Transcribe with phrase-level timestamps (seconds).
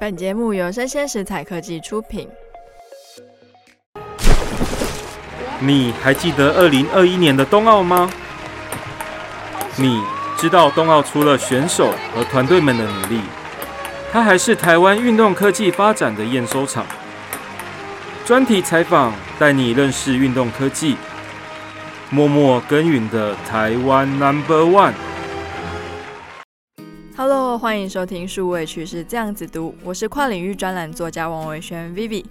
[0.00, 2.28] 本节目由生鲜食材科技出品。
[5.58, 8.08] 你还记得二零二一年的冬奥吗？
[9.74, 10.00] 你
[10.36, 13.20] 知道冬奥除了选手和团队们的努力，
[14.12, 16.86] 它还是台湾运动科技发展的验收场。
[18.24, 20.96] 专题采访带你认识运动科技，
[22.08, 24.94] 默默耕耘的台湾 Number One。
[27.58, 32.24] 欢迎收听数位趋势这样子读，我是跨领域专栏作家王维轩 Vivi。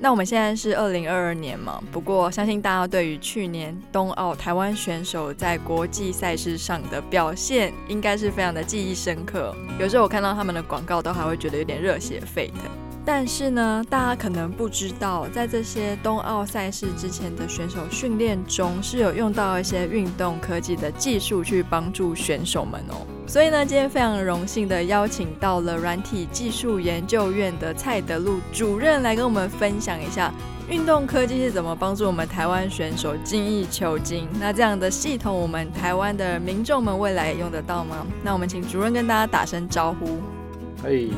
[0.00, 9.54] 那我们现在是二零二二年嘛，不过相信大家对于去年冬奥台湾选手在国际赛事上的表现，应该是非常的记忆深刻。
[9.78, 12.62] 有时候我看到他们的广告，都还会觉得有点热血沸腾。
[13.04, 23.06] 但是呢，大家可能不知道，在这些冬奥赛事之前的选手训练中，是有用到一些运动科技的技术去帮助选手们哦。
[23.30, 30.34] 所以呢，今天非常荣幸的邀请到了软体技术研究院的蔡德禄主任来跟我们分享一下，
[30.68, 34.28] 运动科技是怎么帮助我们台湾选手精益求精。
[34.40, 38.04] 那这样的系统，我们台湾的民众们未来也用得到吗？
[38.24, 40.18] 那我们请主任跟大家打声招呼。
[40.82, 41.12] 嘿，hey,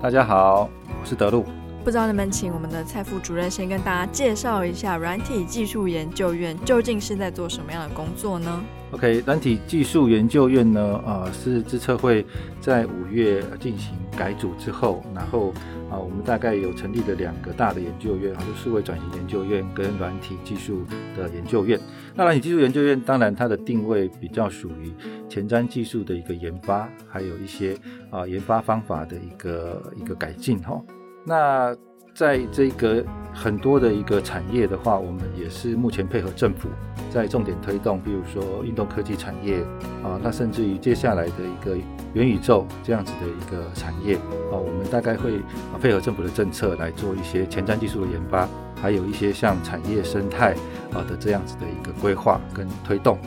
[0.00, 0.68] 大家好。
[0.88, 1.44] 我是德禄，
[1.86, 12.26] 不知道能不能请我们的蔡副主任先跟大家介绍一下软体技术研究院究竟是在做什么样的工作呢？OK，软体技术研究院呢，呃，是资策会
[12.60, 15.54] 在五月进行改组之后，然后
[15.88, 20.84] 啊、我们大概有成立了两个大的研究院，就是数位转型研究院跟软体技术
[21.16, 21.78] 的研究院。
[22.16, 24.92] 那软体技术研究院当然它的定位比较属于
[25.28, 27.78] 前瞻技术的一个研发，还有一些
[28.10, 30.82] 啊、研发方法的一个一个改进哈。
[31.28, 31.76] 那
[32.14, 36.68] 在这个很多的一个产业的话，我们也是目前配合政府
[37.10, 39.58] 在重点推动，比如说运动科技产业
[40.04, 41.76] 啊，那甚至于接下来的一个
[42.14, 45.38] 元宇宙这样子的一个产业啊，我们大概会
[45.74, 48.48] 啊配合政府的政策来做一些前瞻技术的研发，
[48.80, 50.54] 还有一些像产业生态
[50.92, 53.18] 啊的这样子的一个规划跟推动。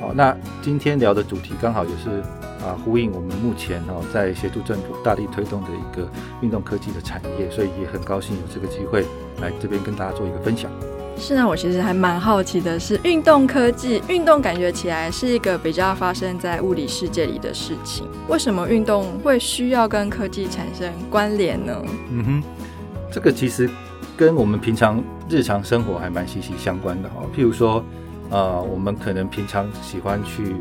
[0.00, 2.22] 好，那今天聊的主题刚好也是。
[2.58, 6.08] 啊，呼应我们目前哦，在协助政府大力推动的一个
[6.42, 9.06] 运动科技的产业，所以也很高兴有这个机会
[9.40, 10.68] 来这边跟大家做一个分享。
[11.16, 21.80] 是啊，我其实还蛮好奇的是，运动科技，运动感觉起来是一个比较发生在物理世界里的事情，为什么运动会需要跟科技产生关联呢？
[22.10, 22.42] 嗯哼，
[23.12, 23.70] 这个其实
[24.16, 27.22] 跟我们平常日常生活还蛮息息相关的哈。
[27.32, 27.84] 譬如说，
[28.30, 30.54] 呃，我们可能平常喜欢去。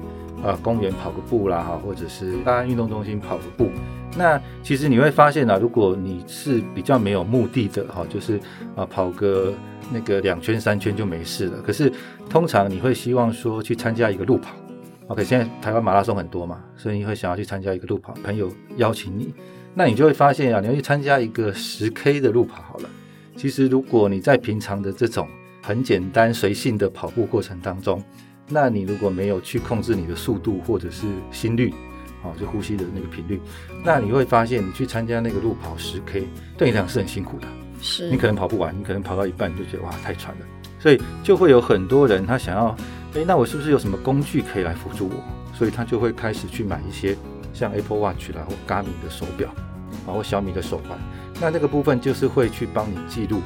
[0.43, 3.71] 啊，公园跑个步啦，哈，或者是大运动中心跑个步。
[4.15, 8.39] 那其实你会发现呢，如果你是比较没有目的的，哈，就是
[8.75, 9.51] 啊跑个
[9.91, 11.59] 那个两圈三圈就没事了。
[11.63, 11.91] 可是
[12.29, 14.55] 通常你会希望说去参加一个路跑。
[15.07, 19.33] OK，现在台湾马拉松很多嘛，所以你会想要去参加一个路跑，朋友邀请你，
[19.73, 22.89] 那你就会发现啊，你要去参加一个十 K 的路跑好了。
[23.35, 25.27] 其实如果你在平常的这种
[25.67, 28.01] 很简单随性的跑步过程当中，
[28.47, 31.73] 那你如果没有去控制你的速度或者是心率，
[32.23, 33.41] 哦，就呼吸的那个频率，
[33.83, 36.25] 那你会发现你去参加那个路跑十 K，
[36.57, 37.47] 对你来讲是很辛苦的。
[37.81, 40.45] 是，你可能跑不完，你可能跑到一半你就觉得哇太喘了，
[40.79, 42.73] 所以就会有很多人他想要，
[43.15, 45.15] 诶，那我是不是有什么工具可以来辅助我？
[45.53, 47.13] 所以他就会开始去买一些
[47.53, 49.53] 像 Apple Watch 啦或 Garmin 的手表，
[50.07, 50.97] 啊或小米的手环，
[51.41, 53.41] 那那个部分就是会去帮你记录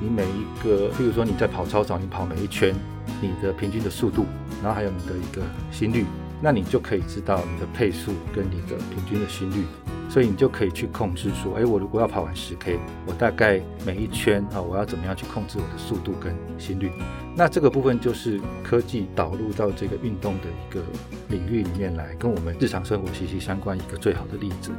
[0.00, 2.74] 你每一个，譬如说你在跑操场，你跑每一圈。
[3.22, 4.26] 你的平均的速度，
[4.62, 5.42] 然后还有你的一个
[5.72, 6.04] 心率，
[6.42, 9.64] 那你就可以知道你的配速跟你的平均的心率，
[10.08, 16.90] 所以你就可以去控制说，哎，我如果要跑完十 K，我大概每一圈啊，我要怎么样去控制我的速度跟心率？
[17.36, 20.80] 那这个部分就是科技导入到这个运动的一个
[21.28, 24.70] 领域里面来，跟我们日常生活息息相关一个最好的例子。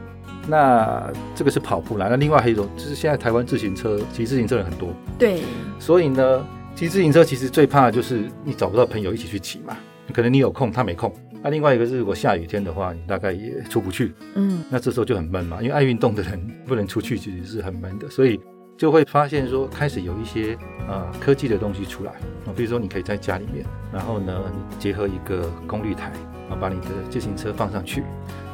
[0.47, 5.41] 那这个是跑步啦，那另外还有一种就是现在台湾自行车骑自行车人很多，对，
[5.79, 6.45] 所以呢。
[6.75, 9.75] 骑自行车其实最怕的就是你找不到朋友一起去骑嘛，
[10.13, 11.13] 可能你有空，他没空。
[11.41, 14.13] 那、啊、另外一个是，如果下雨天的话，你大概也出不去。
[14.35, 18.09] 嗯，那这时候就很闷嘛，因为爱运动的人不能出去，其实是很闷的。
[18.09, 18.39] 所以
[18.77, 20.57] 就会发现说，开始有一些
[20.87, 22.11] 呃科技的东西出来
[22.45, 26.11] 啊，比如说你可以在家里面，然后呢，你结合一个功率台
[26.49, 28.03] 啊，把你的自行车放上去，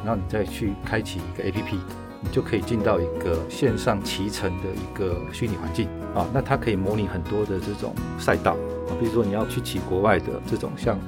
[0.04, 1.76] 然后你再去开启一个 APP。
[2.22, 8.52] 你就可以进到一个线上骑乘的一个虚拟环境啊，那它可以模拟很多的这种赛道
[8.88, 10.98] 啊，比如说你要去骑国外的这种像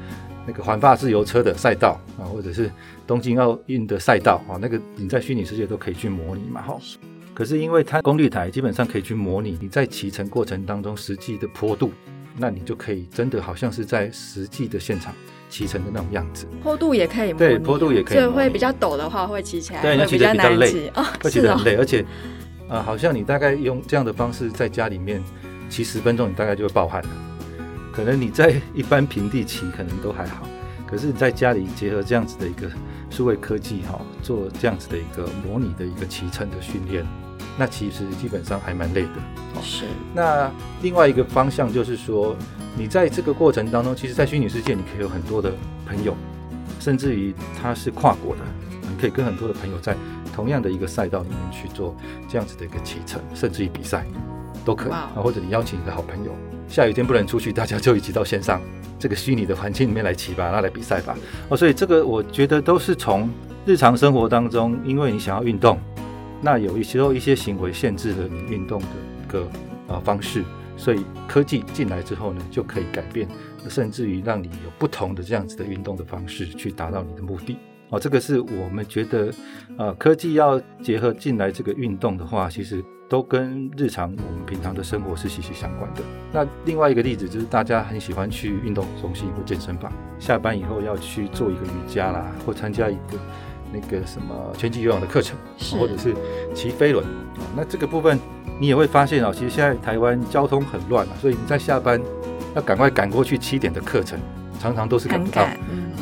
[0.48, 2.70] 那个环法自由车的赛道啊，或者是
[3.06, 6.78] 东京奥运的赛道啊，那个你在虚拟世界都可以去模拟嘛，哈。
[7.34, 11.92] 可是因为它功率台基本上可以去模拟你在骑乘过程当中实际的坡度，
[12.38, 15.14] 那你就可以真的好像是在实际的现场。
[15.50, 20.92] 骑乘的那种样子，坡度也可以，对，坡度也可以，所以会比较陡的话，会骑起来，对，那骑起来比较累，
[21.22, 22.04] 会骑得很累，而且
[22.68, 25.24] 呃，好像你大概用这样的方式在家里面
[25.70, 27.08] 骑十分钟，你大概就会爆汗了。
[27.98, 30.46] 可能你在一般平地骑可能都还好，
[30.86, 32.70] 可是你在家里结合这样子的一个
[33.10, 37.04] 数位科技哈，做这样子的一个模拟的一个骑乘的训练，
[37.58, 39.60] 那其实基本上还蛮累的。
[39.60, 39.82] 是。
[40.14, 40.48] 那
[40.80, 42.36] 另外一个方向就是说，
[42.76, 45.52] 你在这个过程当中，其实，在虚拟世界你可以有很多的
[45.84, 46.14] 朋友，
[46.78, 48.42] 甚至于他是跨国的，
[48.82, 49.96] 你可以跟很多的朋友在
[50.32, 51.96] 同样的一个赛道里面去做
[52.28, 54.06] 这样子的一个骑乘，甚至于比赛
[54.64, 55.10] 都可以啊。
[55.16, 56.30] 或者你邀请你的好朋友。
[56.68, 58.60] 下雨天不能出去，大家就一起到线上
[58.98, 61.16] 这个虚拟的环境里面来骑吧，那来比赛吧。
[61.48, 63.28] 哦，所以这个我觉得都是从
[63.64, 65.78] 日常生活当中，因为你想要运动，
[66.42, 68.86] 那有一些一些行为限制了你运动的
[69.26, 69.48] 一个
[69.86, 70.44] 呃方式，
[70.76, 73.26] 所以科技进来之后呢，就可以改变，
[73.68, 77.56] 甚至于让你有不同的这样子的运动的方式去达到你的目的。
[77.88, 79.32] 哦，这个是我们觉得，
[79.78, 82.84] 呃，科技要结合进来这个运动的话，其实。
[83.08, 86.02] 都跟日常我们平常的生活是息息相关的。
[86.30, 93.18] 那另外一个例子就是，大家很喜欢去运动中心或健身房，下班以后要去做一个瑜伽啦，或参加一个
[93.72, 95.36] 那个什么拳击游泳的课程，
[95.78, 96.14] 或者是
[96.54, 97.04] 骑飞轮。
[97.56, 98.18] 那这个部分
[98.60, 102.00] 你也会发现啊，其实现在台湾交通很乱啊，所以你在下班
[102.54, 104.18] 要赶快赶过去七点的课程，
[104.60, 105.46] 常常都是赶不到。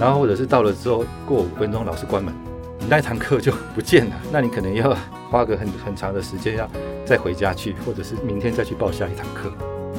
[0.01, 2.35] 然后或者是到了之后过五分钟老师关门，
[2.81, 4.95] 你那堂课就不见了，那你可能要
[5.31, 6.69] 花个很很长的时间要。
[7.07, 9.49] 再回家去，或者是明天再去报下一堂课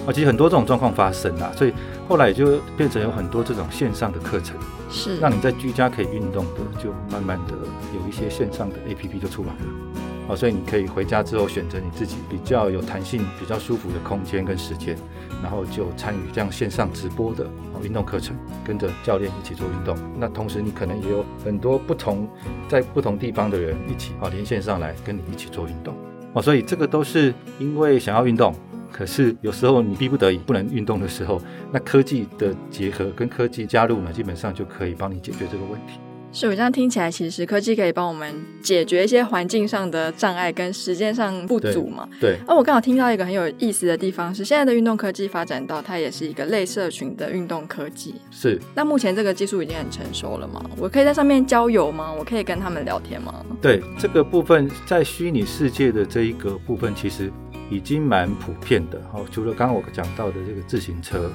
[0.05, 0.11] 啊。
[0.11, 1.73] 其实很多这种状况发生啊，所以
[2.05, 4.57] 后来也就变成有很多这种线上的课程，
[4.89, 7.53] 是让你在居家可以运动的，就慢慢的
[7.95, 10.35] 有一些线上的 APP 就出来了啊。
[10.35, 14.97] 所以你可以回家之后选择你自己比较有弹性、比较舒服的空间跟时间，
[15.41, 17.47] 然后就参与这样线上直播的
[17.83, 18.35] 运动课程，
[18.65, 19.95] 跟着教练一起做运动。
[20.17, 22.27] 那同时你可能也有很多不同
[22.67, 25.95] 在不同地方的人一起啊连线上来跟你一起做运动。
[26.33, 28.53] 哦，所以这个都是因为想要运动，
[28.91, 31.41] 可是有时候你逼不得已不能运动的时候，
[31.71, 35.99] 那科技的结合跟科技加入呢，基本上就可以帮你解决这个问题。
[36.31, 42.07] 是我这样听起来，其实科技可以帮我们解决一些环境上的障碍跟时间上不足嘛？
[42.19, 42.37] 对。
[42.45, 48.15] 而、啊、我刚好听到一个很有意思的地方是，现在的运动科技发展到它也是一个类社群的运动科技。
[48.29, 48.59] 是。
[48.75, 50.63] 那目前这个技术已经很成熟了吗？
[50.77, 52.13] 我可以在上面交友吗？
[52.13, 53.33] 我可以跟他们聊天吗？
[53.61, 57.31] 对，这个部分在虚拟世界的这一个部分，其实
[57.69, 59.01] 已经蛮普遍的。
[59.11, 61.29] 好，除了刚刚我讲到的这个自行车。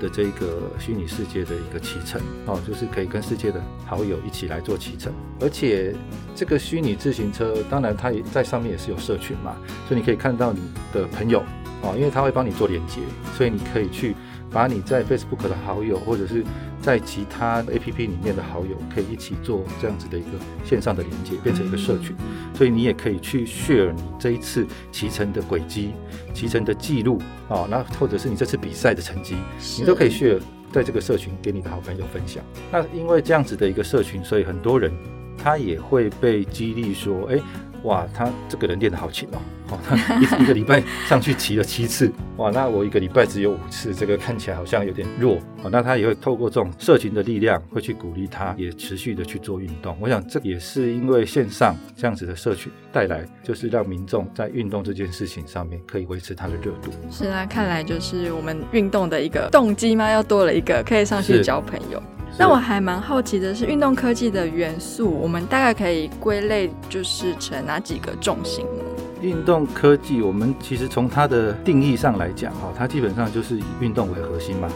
[0.00, 5.92] 的这个虚拟世界的一个骑乘哦，就是可以跟世界的好友一起来做骑乘，而且
[6.36, 9.56] 这个虚拟自行车，当然它也在上面也是有社群嘛，
[9.88, 10.60] 所以你可以看到你
[10.92, 11.42] 的朋友
[11.82, 13.00] 哦，因为它会帮你做连接，
[13.36, 14.14] 所以你可以去。
[14.50, 16.44] 把你在 Facebook 的好友，或者是
[16.80, 20.30] 在其他 APP 里面的好友，可以一起做这样子的一个
[20.64, 22.16] 线上的连接，变成一个社群。
[22.54, 25.92] 所以你也可以去 share 你这一次骑乘的轨迹、
[26.32, 29.36] 骑乘的记录啊，那或者是你这次比赛的成绩，
[29.78, 30.40] 你都可以 share
[30.72, 32.42] 在这个社群给你的好朋友分享。
[32.72, 34.92] 那因为这样子的一个社群，所以很多人
[35.36, 37.38] 他也会被激励说，哎。
[37.84, 39.38] 哇，他这个人练得好勤哦，
[39.70, 49.96] 哦，他一一个礼拜上去骑了七次，哇，那我一个礼拜只有五次，这个看起来好像有点弱，哦，那他也会透过这种社群的力量，会去鼓励他，也持续的去做运动。
[50.00, 56.90] 我想这也是因为线上这样子的社群带来，就是让民众在运动这件事情上面可以维持他的热度。
[57.10, 60.10] 是啊，看来就是我们运动的一个动机吗？
[60.10, 62.02] 要多了一个可以上去交朋友。
[62.36, 68.84] 那我还蛮好奇的是，运动科技的元素，我们大概可以归类就是成哪几个重心呢？
[69.20, 74.68] 运动科技，我们其实从它的定义上来讲，哈，它基本上就是以运动为核心嘛，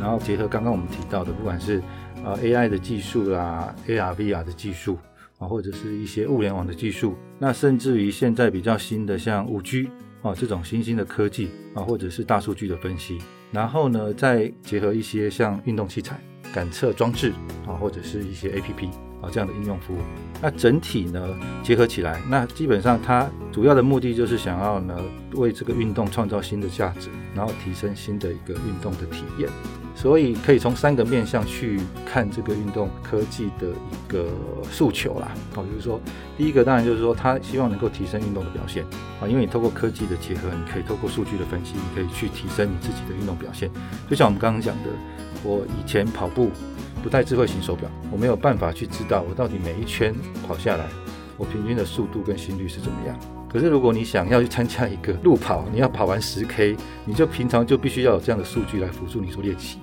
[0.00, 1.82] 然后结合刚刚我们提到的，不管是
[2.24, 4.96] 呃 AI 的技术啦，AR、VR 的技术
[5.38, 9.90] 啊，或者是一些物联网的技术，那甚至于现在比较新的像五 G
[10.22, 13.18] 啊这种新兴的科技啊，或者是大数据的分析，
[13.50, 16.20] 然后呢再结合一些像运动器材。
[16.52, 17.32] 感测装置
[17.66, 18.88] 啊，或者是一些 APP
[19.20, 19.98] 啊这样的应用服务，
[20.40, 21.28] 那整体呢
[21.62, 24.96] 结合起来，那基本上它主要的目的就是想要呢
[25.34, 29.48] 为这个运动创造新的价值，然后提升新的一个运动的体验。
[30.00, 34.28] 所以可以从三个面向去看这个运动科技的一个
[34.70, 35.34] 诉求啦。
[35.52, 36.00] 好，就是说
[36.36, 38.84] 第一个当然就是说他希望能够提升运动的表现
[39.20, 43.68] 啊，因为你透过科技的结合，你可以透过数据的分析，你可以去提升你自己的运动表现。
[44.08, 44.90] 就像我们刚刚讲的。
[45.44, 46.50] 我以前跑步
[47.00, 50.12] 不带智慧型手表，我没有办法去知道我到底每一圈
[50.44, 50.84] 跑下来，
[51.36, 53.16] 我平均的速度跟心率是怎么样。
[53.48, 59.78] 可是如果你想要去参加一个路跑，你要跑完十 K，你就平常就必须要有这样的数据来辅助你做练习，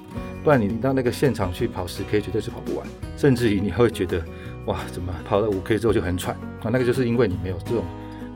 [0.45, 2.87] 不然你到那个现场去跑十 K 绝对是跑不完，
[3.17, 4.23] 甚至于你会觉得
[4.67, 6.69] 哇，怎么跑到五 K 之后就很喘啊？
[6.71, 7.83] 那个就是因为你没有这种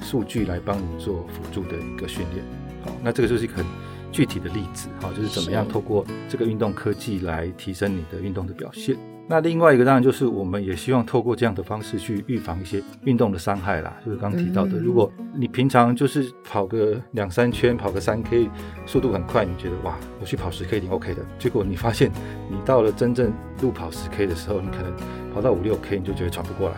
[0.02, 2.44] 数据来帮你做辅助的一个训练。
[2.84, 3.64] 好，那这个就是一个很
[4.12, 8.98] 具体的例子，好，就是怎么样透过这个运动科技来提升你的运动的表现。
[9.32, 13.96] 那另外一个当然就是，我们也希望透过这样的方式去预防一些运动的伤害啦。
[14.04, 18.50] 就是刚刚提到的，如果你平常就是跑个两三圈，跑个三 K，
[18.88, 21.24] 速度很快，你觉得哇，我去跑十 K 一定 OK 的。
[21.38, 22.12] 结果你发现，
[22.50, 23.32] 你到了真正
[23.62, 24.92] 路跑十 K 的时候，你可能
[25.32, 26.78] 跑到五六 K，你就觉得喘不过来。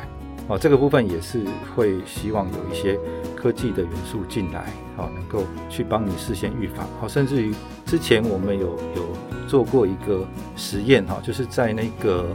[0.49, 2.99] 哦，这个部分也是会希望有一些
[3.33, 4.65] 科技的元素进来，
[4.97, 6.85] 好，能够去帮你事先预防。
[6.99, 7.53] 好，甚至于
[7.85, 8.67] 之前我们有
[8.97, 9.40] 有。
[9.51, 12.25] 做过一个实验哈，就是在那个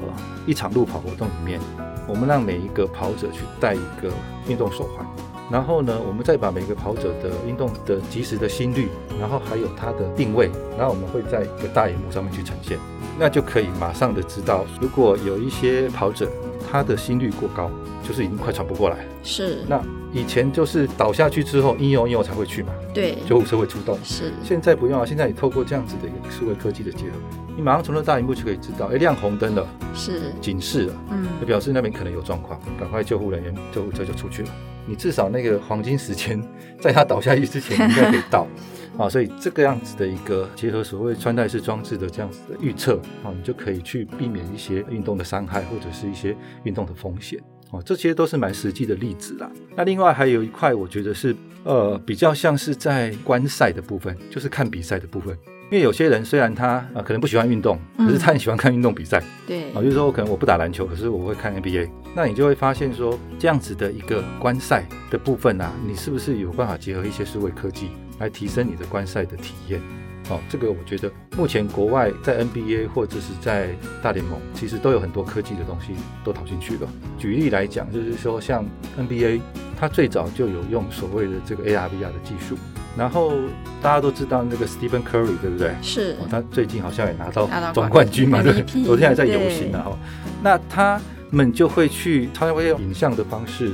[0.44, 1.58] 一场路跑活动里面，
[2.06, 4.12] 我们让每一个跑者去戴一个
[4.46, 5.06] 运动手环，
[5.50, 12.78] 然后呢，我们再把每个跑者的运动的及时的心率，然后还有他的定位，然后我们会在一个大荧幕上面去呈现，
[13.18, 16.30] 那就可以马上的知道，如果有一些跑者
[16.70, 17.70] 他的心率过高，
[18.02, 19.80] 就是已经快喘不过来，是那。
[20.12, 23.99] 以前就是倒下去之后，应用应用才会去嘛，对，救护车会出动。
[24.02, 27.12] 是，现在不用啊，现在你透过这样子的一个数位科技的结合，
[27.54, 34.49] 你马上从那大荧幕就可以知道，哎，亮红灯了，是警示了，嗯，就表示那边可能有状况，赶快救护人员、救护车就出去了。
[34.87, 36.42] 你至少那个黄金时间，
[36.80, 38.46] 在他倒下去之前应该可以到
[38.98, 47.38] 啊，所以这个样子的一个结合所谓穿戴式装置的这样子的预测啊，你就可以去避免一些运动的伤害或者是一些运动的风险。
[47.70, 49.50] 哦，这些都是蛮实际的例子啦。
[49.74, 51.34] 那另外还有一块，我觉得是
[51.64, 55.36] 呃比较像是在观赛的部分，就是看比赛的部分。
[55.68, 59.20] 因为有些人虽然他啊、呃、可能不喜欢运动，可是他很喜欢看运动比赛。
[59.48, 61.90] 对、嗯，啊、哦，就是说可能我不打篮球，可是我会看 NBA。
[62.14, 69.80] 那你就会发现说，这样子的一个观赛的部分啊，你是不是有办法结合一些数位科技来提升你的观赛的体验？
[70.28, 73.68] 哦，这个我觉得目前国外在 NBA 或者是在
[74.02, 75.94] 大联盟，其实都有很多科技的东西
[76.25, 76.88] 都投进去了。
[77.16, 78.64] 举例来讲，就是说像
[78.99, 79.40] NBA，
[79.78, 82.56] 它最早就有用所谓的这个 AR/VR 的技术。
[82.99, 83.35] 然后
[83.80, 85.73] 大家都知道那个 Stephen Curry，对不对？
[85.80, 86.16] 是。
[86.18, 88.82] 哦，他最近好像也拿到总冠军嘛， 对不对？
[88.82, 89.96] 昨天还在游行呢，哈。
[90.42, 93.73] 那他们就会去，他会用影像的方式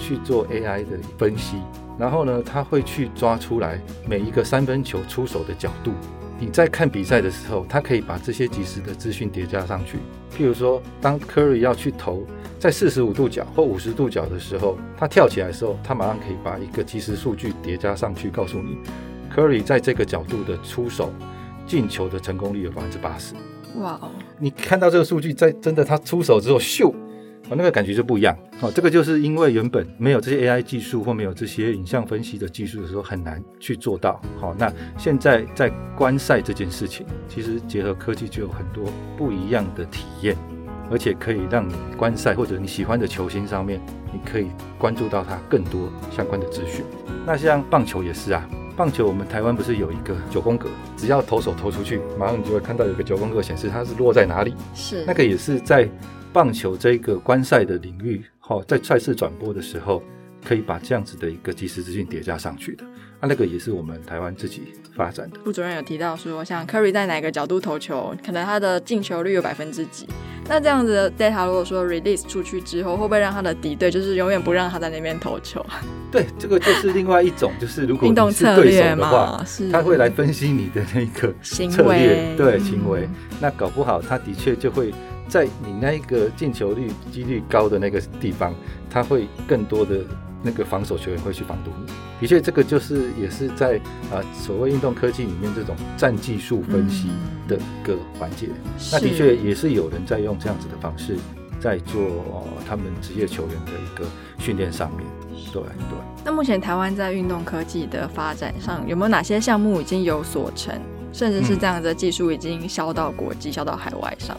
[0.00, 1.58] 去做 AI 的分析。
[1.98, 5.92] 然后呢，他会去抓出来每一个三分球出手的角度。
[6.38, 9.98] 你在看比赛的时候，他可以把这些及时的资讯叠加上去。
[10.36, 12.26] 譬如说，当 Curry 要去投
[12.58, 18.76] 在四十五度角或五十度角的时候，他跳起来的时候，他马上可以把一个即时数据叠加上去，告诉你
[19.32, 21.12] Curry 在这个角度的出手
[21.64, 23.34] 进球的成功率有百分之八十。
[23.76, 24.10] 哇哦！
[24.38, 26.92] 你看到这个数据，在真的他出手之后，咻！
[27.52, 28.34] 哦，那个感觉就不一样。
[28.60, 34.18] 哦，这个就是因为原本没有这些 AI 技术或没有这些影像分析的技术的时候，很难去做到。
[34.40, 40.34] 好，那现在在观赛这件事情，其实结合科技就有很多不一样的体验，
[40.90, 43.78] 而且可以让你观赛或者你喜欢的球星上面，
[44.12, 44.46] 你可以
[44.78, 46.82] 关注到他更多相关的资讯。
[47.26, 54.54] 那像棒球也是啊，棒球我们台湾不是有一个九宫格，只要投手投出去，马上你就会看到有个九宫格显示它是落在哪里。
[54.74, 55.86] 是，那个也是在。
[56.32, 60.02] 棒球这个观赛的领域，好，在赛事转播的时候，
[60.44, 62.84] 可以把这样子的一个即时资讯叠加上去的。
[63.20, 64.62] 那那个也是我们台湾自己
[64.96, 65.38] 发展的。
[65.44, 70.08] 副主任有提到说，像 Curry 在哪个角度投球，可能他的进球率有百分之几。
[70.48, 75.64] 那这样子的 data 如果说 release 出去之后，会不会让他的敌对就是永远不让他在那边投球？
[76.10, 83.02] 对，这个就是另外一种，就是如果运动策略嘛，是，他会来分析你的那个策略，行为对行为。
[83.02, 84.92] 嗯、那搞不好他的确就会。
[85.32, 88.54] 在你那个进球率几率高的那个地方，
[88.90, 90.00] 他会更多的
[90.42, 91.90] 那个防守球员会去防堵你。
[92.20, 93.78] 的确，这个就是也是在
[94.12, 97.08] 啊所谓运动科技里面这种战技术分析
[97.48, 98.48] 的一个环节。
[98.48, 101.16] 嗯、那的确也是有人在用这样子的方式
[101.58, 104.04] 在做哦他们职业球员的一个
[104.38, 105.06] 训练上面。
[105.50, 105.98] 对对。
[106.26, 110.78] 那目前台湾在运动科技的发展上，有没有哪些项目已经有所成，
[111.10, 114.36] 甚至是这样子的技术已经销到国际、销到海外上？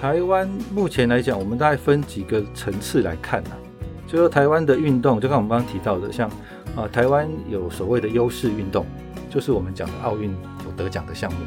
[0.00, 3.56] 台湾目前来讲，我们大概分几个层次来看呢、啊？
[4.06, 6.30] 就说台湾的运动，就像我们刚刚提到的，像
[6.76, 8.84] 啊，台湾有所谓的优势运动，
[9.30, 10.30] 就是我们讲的奥运
[10.64, 11.38] 有得奖的项目，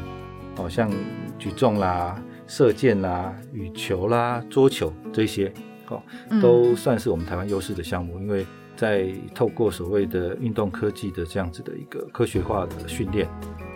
[0.56, 0.90] 哦，像
[1.38, 5.52] 举重啦、射箭啦、羽球啦、桌球这些，
[5.88, 6.02] 哦，
[6.42, 8.44] 都算是我们台湾优势的项目，因为
[8.80, 13.28] 在透过所谓的运动科技的这样子的一个科学化的训练。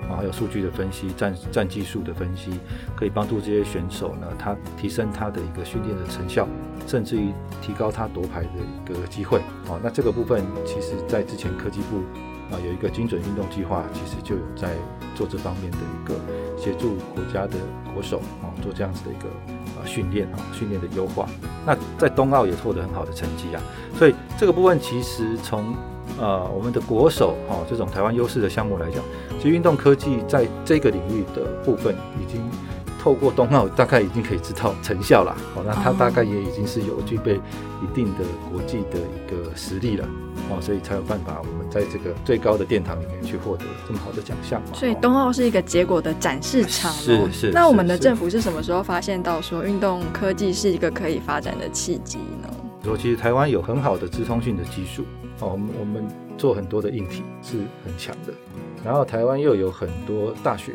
[0.08, 2.50] 啊，还有数据的分析、战战技术的分析，
[2.96, 6.46] 可以帮助这些选手呢，他提升他的一个训练的成效，
[6.86, 9.40] 甚至于提高他夺牌的一个机会。
[9.66, 11.96] 好，那这个部分其实在之前科技部
[12.54, 14.74] 啊有一个精准运动计划，其实就有在
[15.14, 16.14] 做这方面的一个
[16.58, 17.58] 协助国家的
[17.94, 19.28] 国手啊做这样子的一个
[19.84, 21.26] 训练啊训练的优化。
[21.66, 23.62] 那在冬奥也获得很好的成绩啊，
[23.98, 25.74] 所以这个部分其实从
[26.18, 29.02] 呃我们的国手哦这种台湾优势的项目来讲，
[29.38, 32.40] 其实运动科技在这个领域的部分已经
[33.02, 35.36] 透过冬奥大概已经可以知道成效了。
[35.54, 37.34] 哦，那它大概也已经是有具备
[37.82, 40.06] 一定的国际的一个实力了。
[40.50, 44.60] 哦，所以才有办法，我们在这个最高的殿堂里面去获得这么好的奖项。
[44.74, 46.92] 所以冬奥是一个结果的展示场。
[46.92, 47.50] 是是。
[47.50, 52.48] 那我们的政府是什么时候发现到说运动科技是一个可以发展的契机呢？
[52.84, 55.04] 说其实台湾有很好的资通讯的技术，
[55.40, 58.32] 哦，我们我们做很多的硬体是很强的。
[58.84, 60.72] 然后台湾又有很多大学，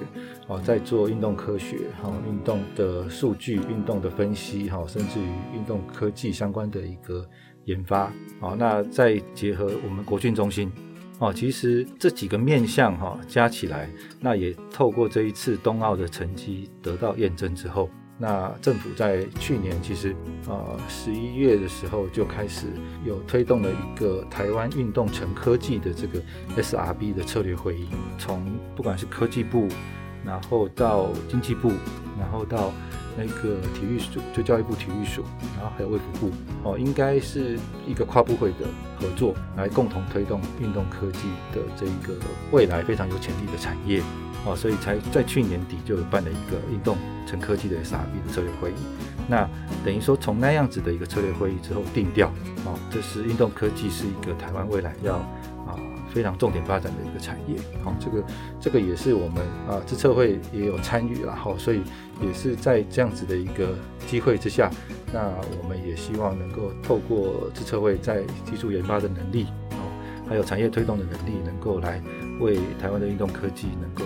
[0.48, 7.24] 哦，在做运动科学，哈，运动的数据、运动的分析，哈，甚至于运动科技相关的一个。
[7.70, 10.72] 研发，好，那再结合我们国训中心，
[11.20, 13.88] 哦，其实这几个面向哈加起来，
[14.20, 20.16] 那也透过这一次冬奥的成绩得到验证之后，那政府在去年其实
[20.48, 22.66] 呃十一月的时候就开始
[23.06, 26.20] 有推动了一个台湾运动成科技的这个
[26.58, 28.44] SRB 的策略会议，从
[28.76, 29.68] 不管是科技部，
[30.26, 31.72] 然后到经济部，
[32.18, 32.74] 然后到
[33.20, 35.24] 那个体育署，就教育部体育署，
[35.58, 36.32] 然后还有卫福部，
[36.64, 38.66] 哦，应该是一个跨部会的
[38.98, 42.14] 合作，来共同推动运动科技的这一个
[42.54, 44.02] 未来非常有潜力的产业，
[44.46, 46.98] 哦，所以才在去年底就有办了一个运动
[47.28, 48.76] 成科技的 SRB 的策略会议。
[49.28, 49.48] 那
[49.84, 52.30] 等于说从那样子的一个策略会议之后定调，
[52.64, 55.20] 哦，这是运动科技是一个台湾未来要。
[56.14, 58.24] 非常重点发展的一个产业，好，这个
[58.60, 61.82] 这个也是我们啊，资策会也有参与了，好，所以
[62.22, 63.76] 也是在这样子的一个
[64.08, 64.70] 机会之下，
[65.14, 69.88] 那我们也希望能够透过资策会在技术研发的能力，哦，
[70.28, 72.02] 还有产业推动的能力，能够来
[72.40, 74.04] 为台湾的运动科技能够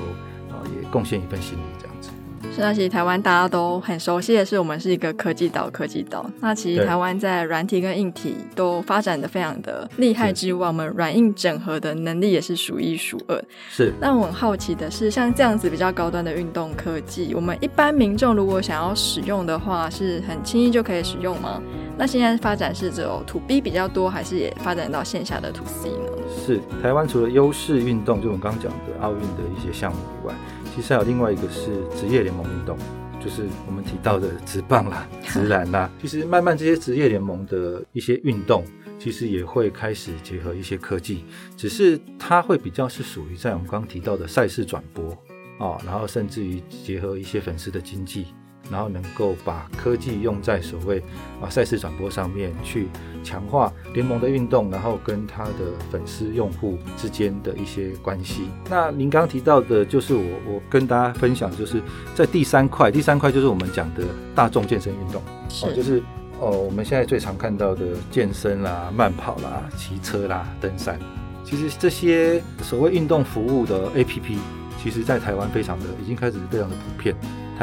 [0.50, 2.10] 啊也贡献一份心力，这样子。
[2.51, 6.29] 是，那其实台湾大家都很熟悉的是，我们是一个科技岛，科技岛。
[6.39, 13.43] 那其实台湾在软体跟硬体都发展的非常的厉害之外，我们软硬整合的能力也是数一数二。
[13.69, 13.93] 是。
[14.00, 21.61] 那我很好奇的是，像这样子比较高端的运动科技，我们一般民众如果想要使用的话，是很轻易就可以使用吗？
[21.98, 26.11] 那现在发展是只有 To B 比较多，还是也发展到线下的 To C 呢？
[26.46, 26.59] 是。
[26.81, 30.33] 台湾除了优势运动，就我们刚刚讲的奥运的一些项目以外。
[30.75, 32.77] 其实还有另外一个是职业联盟运动，
[33.24, 35.90] 就是我们提到的职棒啦、 职篮啦。
[36.01, 38.66] 其实慢慢这些职业联盟的一些运动，
[38.98, 45.12] 其实也会开始结合一些科技，只是它会比较是属于在我们刚刚提到的赛事转播
[45.59, 48.27] 啊，然后甚至于结合一些粉丝的经济。
[48.69, 51.03] 然后能够把科技用在所谓
[51.41, 52.87] 啊赛事转播上面，去
[53.23, 55.51] 强化联盟的运动，然后跟他的
[55.91, 58.47] 粉丝用户之间的一些关系。
[58.69, 61.81] 那您刚刚提到的，就是我我跟大家分享，就是
[62.15, 66.03] 在第三块，第三块就是我们讲的大众健身运动，是哦，就是
[66.39, 70.99] 哦我们现在最常看到的健身啦、慢跑啦、骑车啦、登山。
[71.43, 74.37] 其实这些所谓运动服务的 APP，
[74.81, 77.13] 其实在台湾非常的已经开始非常的普遍。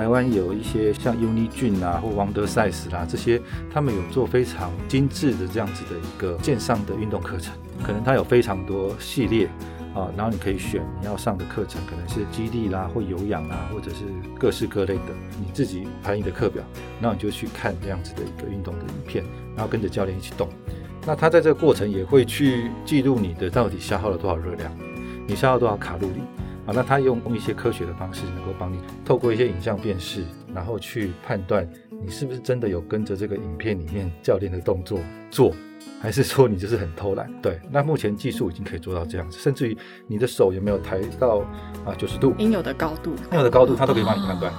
[0.01, 3.39] 台湾有一些像 UNIGYM 啊或 Wonder Size 啦，这些
[3.71, 7.53] 他们有做非常精致的这样子的一个线上的运动课程，
[7.85, 9.47] 可能它有非常多系列
[9.95, 14.07] 啊，然后你可以选你要上的课程，可能是肌力啦或有氧啦，或者是
[14.39, 16.65] 各式各类的，你自己排你的课表，
[16.99, 19.23] 然后你就去看这样子的一个运动的影片，
[19.55, 20.49] 然后跟着教练一起动。
[21.07, 24.73] 那他在这个过程也会去记录你的到底消耗了多少热量，
[25.27, 26.23] 你消耗多少卡路里。
[26.67, 31.69] 啊，那他用一些科学的方式，能够帮你透过一些影像辨识，然后去判断
[32.03, 34.99] 你是不是真的有跟着这个影片里面教练的动作
[35.31, 35.53] 做，
[36.01, 37.31] 还是说你就是很偷懒？
[37.41, 41.39] 对，那目前技术已经可以做到这样子，甚至于你的手有没有抬到
[41.85, 44.53] 啊九十度，应有的高度，应有的高度，他都可以帮你判断。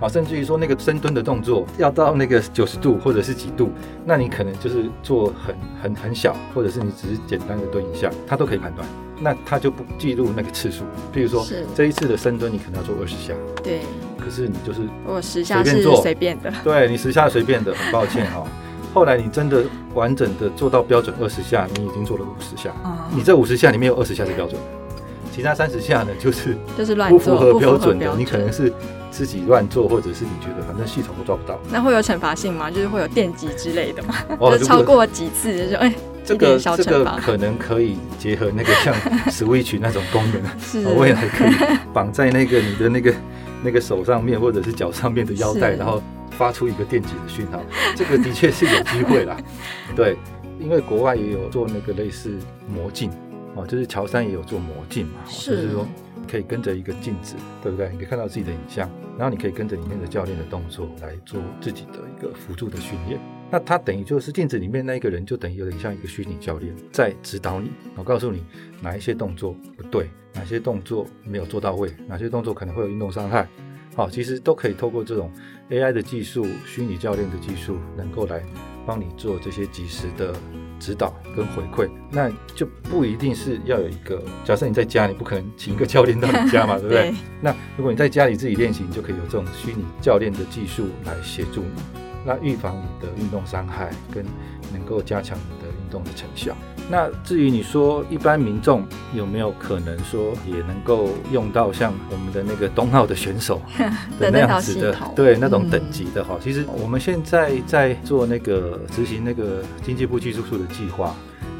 [0.00, 3.70] 啊，甚至于说那个深蹲的动作要到那个九十度或者是几度，
[4.04, 8.86] 那你可能就是做很很很小，或者是你只是简单的蹲一下，他都可以判断。
[9.20, 13.80] 那他就不记录那个次数，比如说这一次的深蹲你可能要做二十下，对，
[14.18, 18.46] 可是你就是我十下是随便的，对，你十下随便的，很抱歉哈、哦。
[18.92, 28.72] 后来你真的完整的做到标准二十下，你已经做了五十下，嗯、你这五十下里面有二十下是标准的，其他三十下呢就是就是乱不符合标准的，你可能是
[29.10, 31.58] 自己乱做，或者是你觉得反正系统都抓不到。
[31.70, 32.70] 那会有惩罚性吗？
[32.70, 34.14] 就是会有电击之类的吗？
[34.40, 35.94] 哦、 就超过几次就说哎。
[36.24, 38.94] 这个这个可能可以结合那个像
[39.30, 41.52] Switch 那种功能，是未来可以
[41.92, 43.14] 绑在那个你的那个
[43.62, 47.60] 那个手上面或者是脚上面的腰带，然后发出一个电击的讯号。
[47.94, 49.36] 这个的确是有机会啦，
[49.94, 50.16] 对，
[50.58, 52.34] 因为国外也有做那个类似
[52.68, 53.10] 魔镜
[53.54, 55.86] 哦，就是乔杉也有做魔镜嘛，就是说
[56.30, 57.90] 可以跟着一个镜子，对不对？
[57.92, 63.20] 你可以看到自己的影像，然后你可以跟着里面的教练的动作来做自己的一个辅助的训练。
[63.54, 68.42] 那他等于就是镜子里面那一个人，就等于有点像一个虚拟教练在指导你，我告诉你
[68.82, 73.46] 哪一些动作不对，哪些动作没有做到位，哪些动作可能会有运动伤害。
[73.94, 75.30] 好，其实都可以透过这种
[75.70, 78.42] AI 的技术、虚拟教练的技术，能够来
[78.84, 80.34] 帮你做这些及时的
[80.80, 81.88] 指导跟回馈。
[82.10, 87.02] 那就不一定是要有一个，假设你在家，你不可能请一个教练到你家嘛，对不对？
[87.12, 87.14] 对。
[87.40, 92.03] 那如果你在家里自己练习，你就可以有这种虚拟教练的技术来协助你。
[92.24, 94.24] 那预防你的运动伤害，跟
[94.72, 96.54] 能够加强你的运动的成效。
[96.90, 98.84] 那至于你说一般民众
[99.14, 103.60] 有没有可能说也能够用到像我们的那个冬奥的选手
[104.20, 106.36] 的那样子的，对那种等级的哈？
[106.42, 111.14] 其实我们现在在做那个执行那个经济部技术处的计划，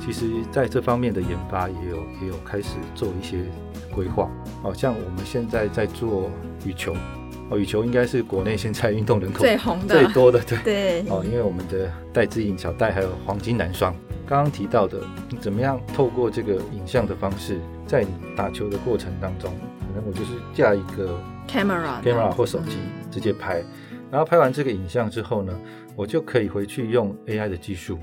[0.04, 3.38] 其实在这方面的研发也有也有开始做一些
[3.94, 4.28] 规划。
[4.62, 6.30] 好像我们现在在做
[6.66, 6.94] 羽球。
[7.50, 11.00] 哦，羽球应该是国内现在运动人口最红的、最多的，对 对。
[11.10, 13.94] 哦，因为我们的戴资颖、小戴还有黄金男双，
[14.26, 22.78] 刚刚提到的，你怎么样透过这个影像的方式，在你打球的过程当中，可能我就是架一个 camera camera 或手机
[23.10, 23.62] 直接拍，
[24.10, 25.52] 然后拍完这个影像之后呢，
[25.94, 27.98] 我就可以回去用 AI 的技术，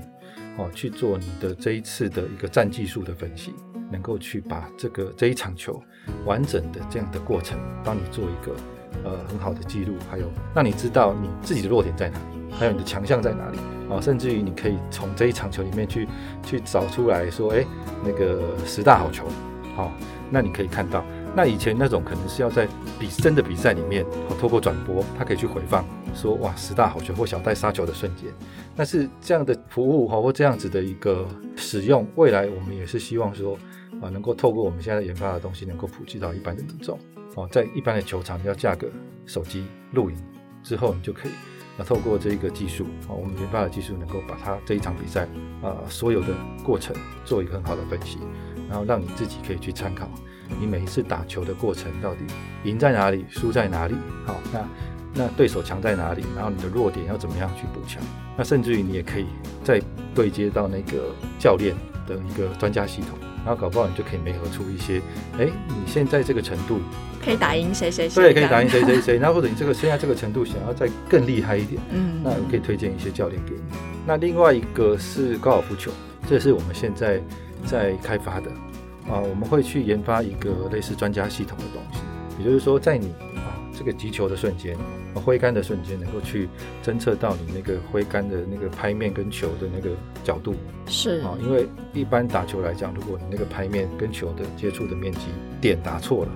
[0.56, 3.52] 哦，去做你的这一次的一个战技术的分析，
[3.90, 5.82] 能够去把这个这一场球
[6.24, 8.54] 完整的这样的过程，帮你做一个。
[9.04, 13.58] 呃，很好的记录，还有让你知道你自己的弱点在哪里，还有你的强项在哪里
[13.90, 16.08] 啊、甚至于你可以从这一场球里面去
[16.42, 17.64] 去找出来说，哎，
[18.02, 19.26] 那个十大好球，
[19.76, 19.92] 好、
[20.30, 21.04] 那你可以看到，
[21.36, 22.66] 那以前那种可能是要在
[22.98, 28.30] 比真的比赛里面，哦，透过转播，它可以去回放，说哇，十大好球或小戴杀球的瞬间，
[28.74, 33.58] 但是这样的服务哈，或这样子的一个使用，未来我们也是希望说
[34.00, 36.98] 啊，能够透过我们现在研发的东西，能够普及到一般的民众。
[37.34, 38.86] 哦，在一般的球场，你要架个
[39.26, 40.16] 手机录影
[40.62, 41.32] 之后，你就可以
[41.78, 45.26] 啊，透过这一个技术，啊，我们研发的技术，能够把它这一场比赛
[45.62, 46.28] 啊所有的
[46.62, 48.18] 过程做一个很好的分析，
[48.68, 50.08] 然后让你自己可以去参考，
[50.60, 52.20] 你每一次打球的过程到底
[52.64, 53.94] 赢在哪里，输在哪里，
[54.26, 54.68] 好，那
[55.14, 58.02] 那对手强在哪里，然后你的弱点要怎么样去补强，
[58.36, 59.26] 那甚至于你也可以
[59.64, 59.80] 再
[60.14, 61.74] 对接到那个教练
[62.06, 65.00] 的一个专家系统，然后搞不好你就可以媒合出一些，
[65.38, 66.80] 哎，你现在这个程度。
[67.24, 69.18] 可以打赢谁谁谁，对，可以打赢谁谁谁。
[69.22, 73.60] 那或者你这个现在这个程度想要再更厉害一点，嗯，那我可以推荐一些教练给你。
[74.04, 75.92] 那另外一个是高尔夫球，
[76.28, 77.20] 这是我们现在
[77.64, 78.50] 在开发的
[79.08, 82.00] 啊，我们会去研发一个类似专家系统的东西，
[82.40, 83.31] 也就是说，在你啊
[83.76, 84.76] 这个击球的瞬间，
[85.14, 86.48] 挥杆的瞬间，能够去
[86.82, 89.90] 侦测到你那个挥杆的那个拍面跟球的那个
[90.22, 90.54] 角度，
[90.86, 91.20] 是。
[91.20, 95.20] 啊，因为一般打球来讲，如果你那个拍面跟球的接触的面积
[95.60, 96.32] 点打错了。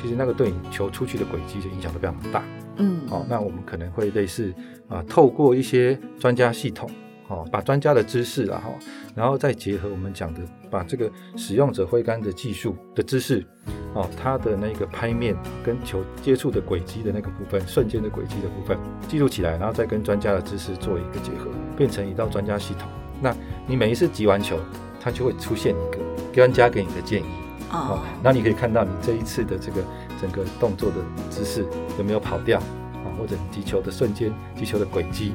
[0.00, 2.44] 其实那个对你球出去的轨迹就影响都非常大，
[2.76, 4.54] 嗯，好、哦，那我们可能会类似
[4.88, 6.88] 啊，透过一些专家系统，
[7.28, 8.72] 哦，把专家的知识啊，哈，
[9.14, 13.44] 然后再结合我们讲的，把这个使用者挥杆的技术的知识，
[13.94, 22.88] 哦，它的那个拍面跟球接触的轨迹的那个部分，瞬间的轨迹的部分记录起来，然后再跟专家的知识做一个结合，变成一道专家系统。
[23.20, 23.34] 那
[23.66, 24.58] 你每一次击完球，
[25.00, 25.98] 它就会出现一个
[26.32, 27.26] 专家给你的建议。
[27.70, 29.82] 哦，那你可以看到你这一次的这个
[30.18, 30.96] 整个动作的
[31.28, 31.66] 姿势
[31.98, 35.34] 有没有跑掉啊，或者你击球的瞬间、击球的轨迹，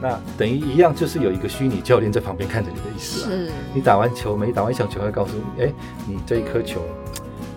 [0.00, 3.30] 那等于一样，就是有一个虚拟教练在旁边看着你的意思啊。
[3.30, 5.72] 是，你打完球没打完一场球，会告诉你，哎，
[6.06, 6.82] 你这一颗球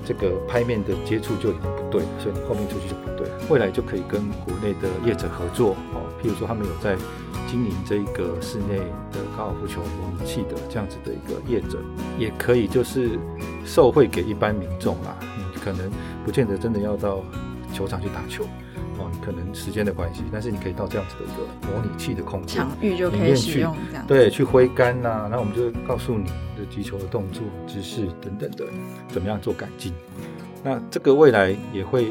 [0.05, 3.33] 这个拍面的接触就已经不对了，所以你后面出去就不对了。
[3.49, 6.95] 未来就可以跟国内的业者合作哦，譬如说他们有在。
[7.47, 8.77] 经营这一个室内
[9.11, 11.79] 的高尔夫球模拟器的这样子的一个业者，
[12.17, 13.19] 也可以就是
[13.65, 15.17] 受惠给一般民众啦。
[15.53, 15.91] 你可能
[16.23, 17.21] 不见得真的要到
[17.73, 18.45] 球场去打球
[19.01, 24.05] 哦，你可能时间的关系，但是你可以到这样子的一个模拟器的空间，场域就可以使用这样。
[24.07, 26.25] 对，去挥杆呐，然后我们就告诉你
[26.57, 28.65] 的击球的动作、姿势等等的，
[29.07, 29.93] 怎么样做改进。
[30.63, 32.07] 那这个未来也会。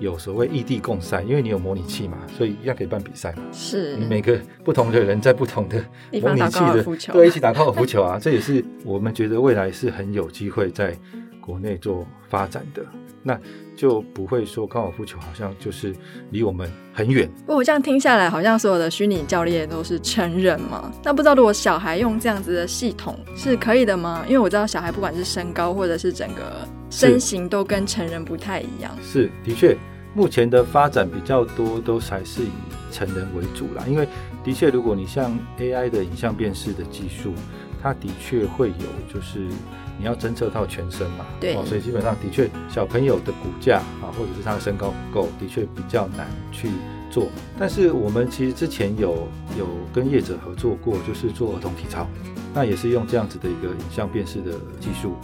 [0.00, 3.44] 有所谓异地共赛，因为你有模拟器嘛，所以一样可以办比赛嘛。
[3.52, 5.78] 是，你每个不同的人在不同的
[6.20, 10.92] 模拟器的对一起打高尔夫球啊，这也是我们觉得未来是很有机会在
[11.44, 12.84] 国内做发展的。
[13.22, 13.38] 那
[13.74, 15.94] 就不会说高尔夫球好像就是
[16.30, 17.28] 离我们很远。
[17.40, 20.92] 不过我这样听下来，好像所有的虚拟教练都是成人嘛。
[21.02, 24.24] 那不知道如果小孩用这样子的系统是可以的吗？
[24.26, 26.66] 因为我知道小孩不管是身高或者是整个。
[26.90, 29.76] 身形都跟成人不太一样，是的确，
[30.14, 32.50] 目前的发展比较多都还是以
[32.92, 33.84] 成人为主啦。
[33.88, 34.06] 因为
[34.44, 37.32] 的确，如果你像 AI 的影像辨识的技术，
[37.82, 39.48] 它的确会有，就是
[39.98, 46.68] 你要侦测到全身嘛，对、哦，所以基本上的确，小朋友的骨架啊，或者是他的身高不够，的确比较难去
[47.10, 47.28] 做。
[47.58, 49.28] 但是我们其实之前有
[49.58, 52.06] 有跟业者合作过，就是做儿童体操，
[52.52, 55.14] 那也是用这样子的一个影像辨识的技术。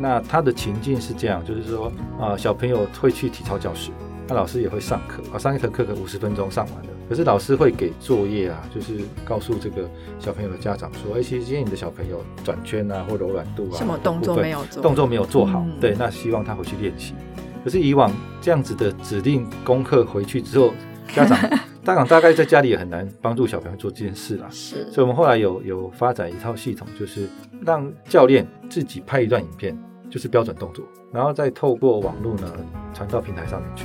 [0.00, 1.86] 那他的情境是这样，就是说
[2.18, 3.90] 啊、呃，小朋友会去体操教室，
[4.26, 6.90] 那老师也会上课啊，上一堂课可五十分钟上完了。
[7.08, 9.88] 可是老师会给作业啊，就是告诉这个
[10.18, 17.14] 小朋友的家长说，哎，其实今天你的小朋友转圈啊或柔软度啊，什么动作没有做，动作没有做好，嗯、对，那希望他回去练习。
[17.62, 20.72] 可是以往这样子的指定功课回去之后，
[21.14, 21.38] 家长
[21.82, 24.46] 家长大概在家里也很难帮助小朋友做这件事啦。
[24.50, 27.28] 是，所以我们后来有有发展一套系统，就是
[27.64, 29.78] 让教练自己拍一段影片，
[30.10, 32.50] 就是标准动作，然后再透过网络呢
[32.92, 33.84] 传到平台上面去。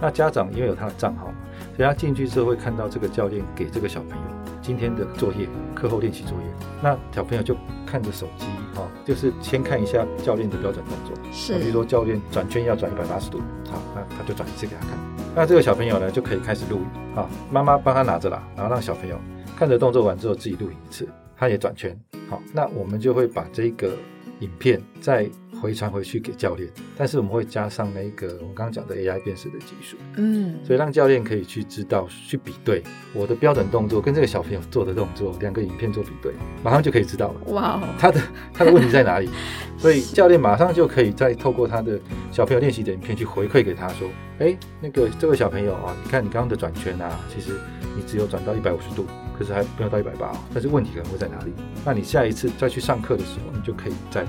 [0.00, 1.34] 那家长因为有他的账号嘛，
[1.76, 4.24] 所以他进去之后会看到这个教练给这个小朋友
[4.62, 6.44] 今天的作业，课后练习作业。
[6.82, 7.54] 那小朋友就
[7.86, 13.38] 看着手机，哈、哦，就是先看一下教练的标准动作，是，比如说教练转圈要转一百八十度，
[13.70, 14.98] 好，那他就转一次给他看。
[15.34, 19.18] 那这个小朋友呢就可以开始录影，啊，妈妈帮他拿着啦，然后让小朋友
[19.56, 23.92] 看着动作完之后自己录影一次，他也转圈，好，那我们就会把这个
[24.40, 25.28] 影片再。
[25.60, 36.32] 回传回去给教练，但是我们会加上那个我们刚刚讲的 AI 辨识的技术，嗯，所以让教练可以去知道、去比对我的标准动作跟这个小朋友做的动作，两个影片做比对，
[36.64, 37.52] 马上就可以知道了。
[37.52, 38.20] 哇哦，他的
[38.54, 39.28] 他的问题在哪里？
[39.76, 41.98] 所以教练马上就可以再透过他的
[42.30, 47.52] 小朋友练习的影片去回馈给他说，哎，那个这位小朋友啊，你看你刚刚的转圈啊，其实
[47.96, 49.06] 你只有转到一百五十度，
[49.38, 51.52] 可是还没有到一百八，但是问题可能会在哪里？
[51.84, 54.26] 那你下一次再去上课的时候，你就可以再。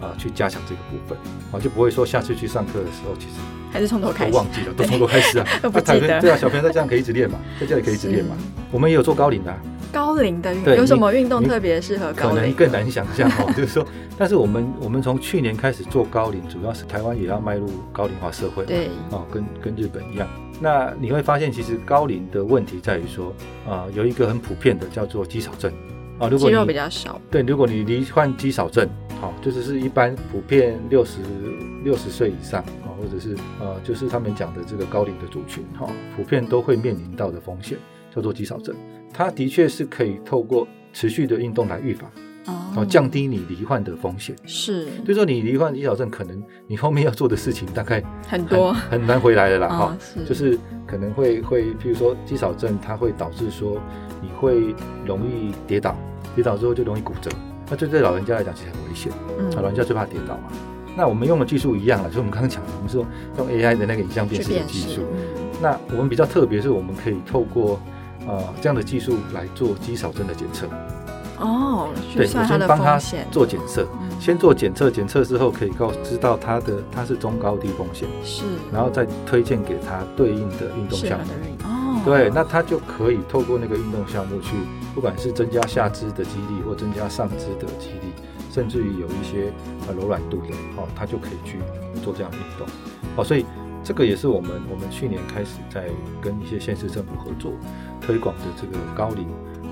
[0.00, 1.18] 啊，去加强这个部分，
[1.52, 3.34] 啊，就不会说下次去上课的时候，其实
[3.72, 5.46] 还是从头开始，都忘记了，都从头开始啊。
[5.62, 6.20] 都不记得。
[6.20, 8.36] 对啊，小朋友在这样可以一直练嘛，在这里可以一直练嘛。
[8.70, 9.54] 我们也有做高龄的，
[9.92, 12.34] 高龄的运有什么运动特别适合高龄？
[12.34, 13.86] 可能更难想象哦，就是说，
[14.16, 20.28] 但是我们我们从去年开始做高龄，主要是台湾也要迈入高龄化社会，对，哦，跟跟日本一样。
[20.60, 23.34] 那你会发现，其实高龄的问题在于说，
[23.68, 25.72] 啊，有一个很普遍的叫做肌少症。
[26.18, 28.86] 啊，如果肌肉比较少，对，如果你罹患肌少症，
[29.20, 31.18] 好，就是是一般普遍六十
[31.84, 37.76] 六十岁以上啊，或者是呃，就是他们讲的这个高龄的族群，哈，普遍都会面临到的风险
[38.14, 38.74] 叫做肌少症。
[39.12, 42.10] 它的确是可以透过持续的运动来预防，
[42.74, 44.34] 哦，降低你罹患的风险。
[44.46, 53.78] 是，就是说你罹患肌少症，可能你后面要做的事情大概很，很多，很难回来的啦，哈、就是可能会会，譬如说肌少症，它会导致说
[54.22, 55.94] 你会容易跌倒。
[56.36, 57.28] 跌倒之后就容易骨折，
[57.70, 59.12] 那这对老人家来讲其实很危险。
[59.38, 60.50] 嗯，老人家最怕跌倒嘛。
[60.96, 63.06] 那我们用的技术一样了，就是我们刚刚讲的，我们说
[63.38, 65.02] 用用 AI 的那个影像辨识的技术。
[65.62, 67.80] 那我们比较特别，是我们可以透过
[68.26, 70.66] 呃这样的技术来做肌少症的检测。
[71.38, 72.98] 哦，对，我先帮他
[73.30, 81.24] 做检测，嗯、先做检测，检测之后可以告知道他的他是中高低风险，是，然后再推荐给他对应的运动项目。
[82.00, 84.54] 哦，对，那他就可以透过那个运动项目去。
[84.92, 88.12] 不管是增加下肢的肌力，或增加上肢的肌力，
[88.50, 89.52] 甚至于有一些
[89.86, 91.58] 呃柔软度的，哦，他就可以去
[92.02, 92.66] 做这样的运动，
[93.14, 93.46] 哦，所以
[93.84, 95.84] 这个也是我们我们去年开始在
[96.20, 97.52] 跟一些县市政府合作
[98.00, 99.28] 推广的这个高龄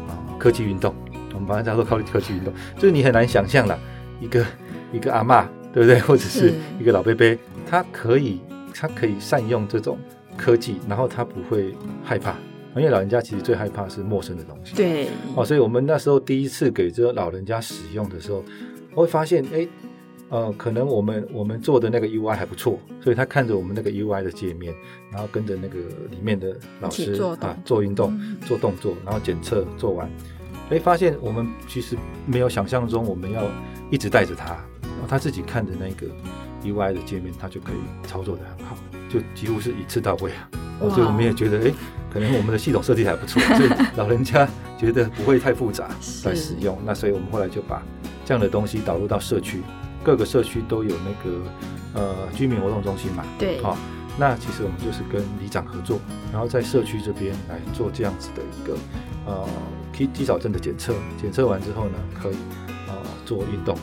[0.07, 0.95] 啊科技运动，
[1.35, 3.77] 我们把它叫做高龄科技运动，就是你很难想象了，
[4.21, 4.47] 一个
[4.93, 5.99] 一个阿嬷，对不对？
[5.99, 7.37] 或者是一个老伯伯，
[7.69, 8.41] 他可以
[8.73, 9.99] 他可以善用这种
[10.39, 12.35] 科技，然后他不会害怕。
[12.77, 18.45] 因为老人家其实最害怕是陌生的东西，对，哦，所以我们那时候第一次给这个老人家使用的时候，
[18.95, 19.67] 我会发现，哎，
[20.29, 24.73] 呃，可能我们我们做的那个 UI 还不错，所以他看着我们那个 UI 的界面，
[25.11, 25.77] 然后跟着那个
[26.09, 30.09] 里面的老师做啊做运动、嗯、做动作，然后检测做完，
[30.71, 31.97] 哎，发现我们其实
[32.27, 33.43] 没有想象中我们要
[33.91, 34.51] 一直带着他，
[34.83, 36.07] 然后他自己看着那个
[36.63, 38.77] UI 的界面，他就可以操作的很好，
[39.09, 40.49] 就几乎是一次到位啊。
[40.81, 41.73] 哦，所以我们也觉得，哎，
[42.13, 45.89] 可能我们的系统设计还不错， 所以老人家觉得不会太复杂
[46.25, 46.79] 来使用。
[46.85, 47.83] 那所以我们后来就把
[48.25, 49.63] 这样的东西导入到社区，
[50.05, 51.43] 各个社区都有那个
[51.95, 53.25] 呃居民活动中心嘛。
[53.39, 53.61] 对。
[53.61, 53.77] 好，
[54.17, 55.99] 那其实我们就是跟里长合作，
[56.33, 58.77] 然后在社区这边来做这样子的一个
[59.27, 59.49] 呃
[59.93, 62.37] 肌肌少症的检测，检测完之后呢，可以
[62.87, 62.95] 呃
[63.25, 63.77] 做运动。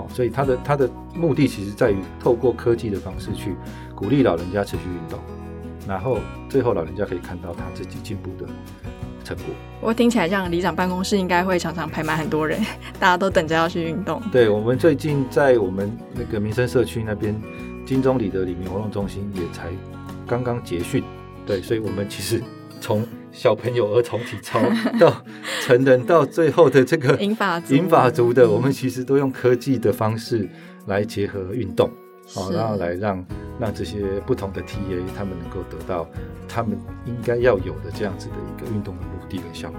[0.00, 3.54] 哦，所以他的他的目的其实在于透过科技的方式去
[3.94, 5.18] 鼓励老人家持续运动。
[5.88, 8.46] 然后最后老人家可以看到他自己进步的
[9.24, 9.46] 成果。
[9.80, 12.60] 我听起来，这样里长办公室应该会常常排满很多人，
[13.00, 14.20] 大家都等着要去运动。
[14.30, 17.34] 对，我们最近在我们那个民生社区那边
[17.86, 19.68] 金钟里的里民活动中心也才
[20.26, 21.02] 刚刚结训。
[21.46, 22.40] 对，所以我们其实
[22.80, 24.60] 从小朋友儿童体操
[24.98, 25.22] 到
[25.62, 30.48] 成人，到最后的这个银发族银发族的，我们其实都用科技的方式
[30.86, 31.90] 来结合运动，
[32.34, 33.24] 好，然后来让。
[33.60, 36.08] 让这些不同的 TA 他们能够得到
[36.48, 39.78] 他们应该要有的这样子的一个运动的目的跟效果。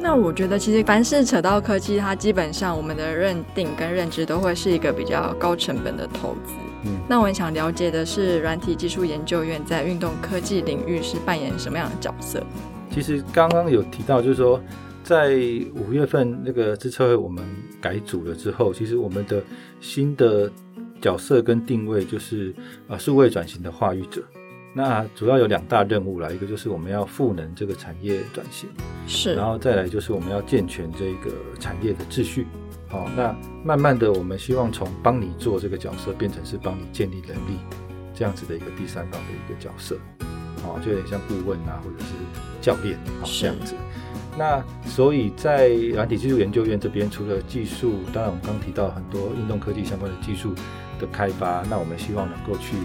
[0.00, 6.52] 那我觉得其实凡是扯到科技，它基本上我们的认定跟认知都会是一个比较高成本的投资。
[6.84, 12.44] 嗯，那我很想了解的是，软体技术研究院在运动科技领域是扮演什么样的角色？
[12.92, 14.60] 其实刚刚有提到，就是说
[15.02, 15.30] 在
[15.74, 17.42] 五月份那个支策会我们
[17.80, 19.42] 改组了之后，其实我们的
[19.80, 20.50] 新的
[21.00, 22.54] 角色跟定位就是
[22.86, 24.22] 啊数位转型的话语者。
[24.74, 28.70] 那主要有两大任务啦，一个就是我们要赋能这个产业转型，
[29.06, 32.46] 是，然后再来就是我们要健全这个产业的秩序。
[32.88, 37.58] 好，那慢慢的，我们希望从帮你做这个角色，变成是帮你建立能力
[38.14, 39.98] 这样子的一个第三方的一个角色。
[40.62, 42.14] 好，就有点像顾问啊，或者是
[42.62, 43.74] 教练，好这样子。
[44.38, 50.54] 那所以在软体技术研究院这边，除了技术，当然我们刚刚提到很多运动科技相关的技术
[50.98, 52.76] 的开发，那我们希望能够去。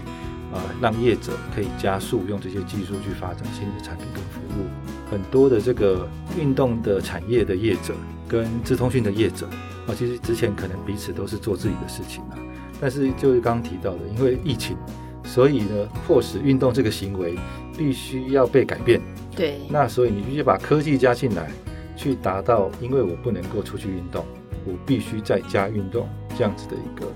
[0.50, 4.64] 啊，让业者可以加速用这些技术去发展新的产品跟服务。
[5.10, 7.92] 很多的这个运动的产业的业者
[8.26, 9.46] 跟资通讯的业者
[9.86, 12.38] 啊，其实之前可能彼此都是做自己的事情啊。
[12.80, 14.74] 但是就是刚刚提到的，因为疫情，
[15.22, 17.34] 所以呢，迫使运动这个行为
[17.76, 19.02] 必须要被改变。
[19.38, 19.58] 对。
[19.70, 21.50] 那所以你必须把科技加进来，
[21.96, 24.26] 去达到，因为我不能够出去运动，
[24.66, 27.06] 我必须在家运动这样子的一个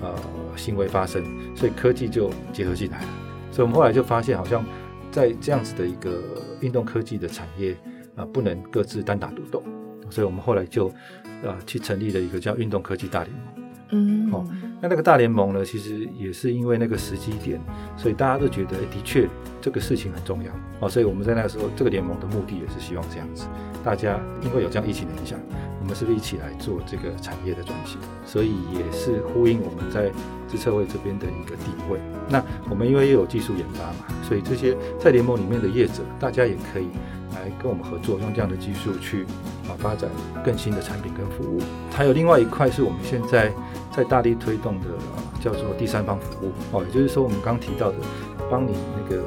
[0.00, 0.14] 呃。
[0.54, 1.24] 行为发生，
[1.56, 3.08] 所以科技就结合进来了。
[3.50, 4.62] 所以我们后来就发现，好像
[5.10, 6.20] 在这样子的一个
[6.60, 7.74] 运动科技的产业
[8.14, 9.62] 啊，不能各自单打独斗。
[10.10, 10.88] 所以我们后来就
[11.42, 13.61] 啊，去成立了一个叫运动科技大联盟。
[13.92, 14.44] 嗯，哦，
[14.80, 17.60] 那那个大联盟呢，其实也是因为那个时机点，
[17.96, 19.28] 所以大家都觉得，的确
[19.60, 20.50] 这个事情很重要。
[20.80, 23.46] 哦，所以我们在那个时候，这个联盟的目的也是希望这样子，
[23.84, 25.38] 大家因为有这样疫情的影响。
[25.80, 27.98] 我们是不是一起来做这个产业的转型？
[28.24, 30.12] 所以也是呼应我们在
[30.46, 31.98] 资策会这边的一个地位。
[32.28, 36.86] 那我们因为又有技术研发嘛，所以这些在联盟里面的业者，大家也可以
[37.34, 39.24] 来跟我们合作，用这样的技术去
[39.68, 40.08] 啊发展
[40.44, 41.58] 更新的产品跟服务。
[41.90, 43.52] 还有另外一块是我们现在
[43.94, 44.86] 在大力推动的，
[45.40, 47.96] 叫做第三方服务哦，也就是说我们刚提到的，
[48.50, 49.22] 帮你那个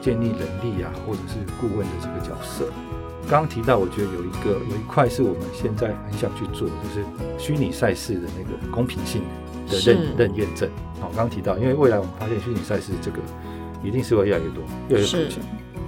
[0.00, 2.64] 建立能力啊，或者是顾问的这个角色。
[3.28, 7.04] 刚刚提到，我觉得有一个有一块是我们现在很想去做，就是
[7.38, 9.22] 虚拟赛事的那个公平性
[9.68, 10.70] 的认认验证。
[11.00, 13.18] 好，刚刚提到，因为未来我们发现虚拟赛事这个
[13.82, 15.42] 一定是会越来越多，越来越可行。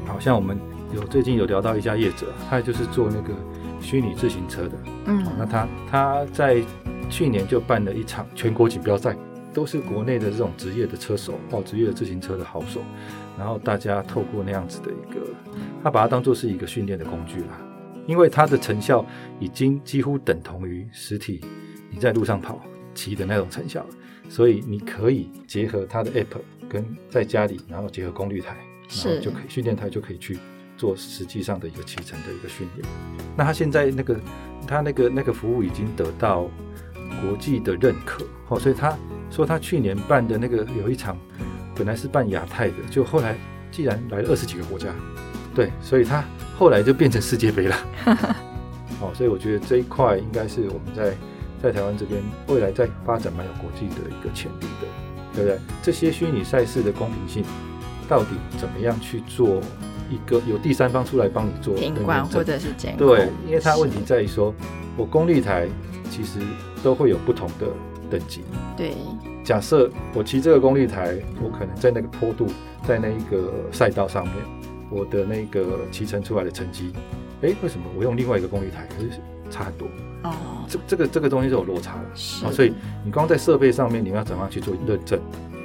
[0.04, 0.58] 好像我们
[0.92, 3.32] 有最近有聊到一家业者，他就是做那个
[3.80, 4.72] 虚拟自行车的。
[5.04, 6.60] 嗯，那他他在
[7.08, 9.16] 去年就办了一场全国锦标赛，
[9.52, 12.82] 都是国内的这种职业的车手哦，职业的自行车的好手。
[13.38, 15.20] 然后大家透过那样子的一个，
[15.82, 17.60] 他把它当做是一个训练的工具啦，
[18.06, 19.04] 因为它的成效
[19.38, 21.40] 已经几乎等同于实体
[21.90, 22.60] 你在路上跑
[22.94, 23.86] 骑的那种成效，
[24.28, 28.56] 所以你可以结合它的 app 跟在家里，然后结合功率台，
[29.04, 30.36] 然后就可以训练台就可以去
[30.76, 32.88] 做实际上的一个骑乘的一个训练。
[33.36, 34.20] 那他现在那个
[34.66, 36.50] 他那个那个服务已经得到
[37.22, 38.96] 国际的认可，哦，所以他
[39.30, 41.16] 说他去年办的那个有一场。
[41.74, 43.36] 本来是办亚太的，就后来
[43.70, 44.88] 既然来了二十几个国家，
[45.54, 46.24] 对，所以他
[46.58, 47.76] 后来就变成世界杯了。
[49.00, 51.14] 哦，所以我觉得这一块应该是我们在
[51.62, 54.88] 在台湾这边未来在发展蛮有国际的一个潜力的，
[55.34, 55.60] 对不对？
[55.80, 57.44] 这些虚拟赛事的公平性
[58.08, 59.60] 到底怎么样去做
[60.10, 63.08] 一个有第三方出来帮你做评管或者是监管？
[63.08, 64.52] 对，因为它问题在于说，
[64.96, 65.68] 我公立台
[66.10, 66.40] 其实
[66.82, 67.66] 都会有不同的
[68.10, 68.42] 等级。
[68.76, 68.92] 对。
[69.44, 72.46] 假设我骑这个功率台，我可能在那个坡度，
[72.86, 74.34] 在那一个赛道上面，
[74.90, 76.92] 我的那个骑乘出来的成绩，
[77.40, 79.88] 哎，为什么我用另外一个功率台可是差很多？
[80.24, 80.34] 哦，
[80.68, 82.04] 这这个这个东西是有落差的。
[82.14, 85.18] 是啊，所以你光在设备上面，你要怎么样去做认证？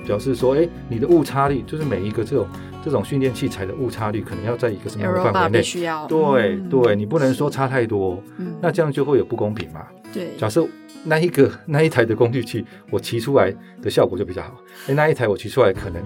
[0.06, 2.47] 表示说，哎，你的误差率就是每一个这种
[2.86, 5.62] 这种训练器材的误差率，可能要在一个什么样的范围内？
[5.62, 6.08] 需要。
[6.08, 9.82] 对对，你不能说差太多，嗯，那这样就会有不公平嘛。
[10.13, 10.65] 对，假设。
[11.04, 14.56] 那一个那一台的工具器，我骑出来的效果就比较好。
[14.88, 16.02] 哎，那一台我骑出来可能